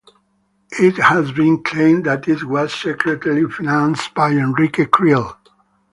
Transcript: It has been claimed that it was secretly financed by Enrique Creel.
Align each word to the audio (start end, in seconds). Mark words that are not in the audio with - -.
It 0.79 0.95
has 0.97 1.31
been 1.31 1.61
claimed 1.61 2.05
that 2.07 2.27
it 2.27 2.43
was 2.43 2.73
secretly 2.73 3.43
financed 3.45 4.15
by 4.15 4.31
Enrique 4.31 4.87
Creel. 4.87 5.37